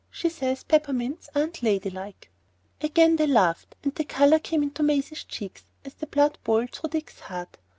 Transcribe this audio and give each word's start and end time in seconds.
She 0.09 0.29
says 0.29 0.63
peppermints 0.63 1.29
aren't 1.35 1.61
ladylike." 1.61 2.31
Again 2.81 3.17
they 3.17 3.27
laughed, 3.27 3.75
and 3.83 3.91
again 3.91 3.93
the 3.97 4.03
colour 4.05 4.39
came 4.39 4.63
into 4.63 4.81
Maisie's 4.81 5.23
cheeks 5.25 5.63
as 5.85 5.93
the 5.93 6.07
blood 6.07 6.39
boiled 6.43 6.71
through 6.71 6.89
Dick's 6.89 7.19
heart. 7.19 7.57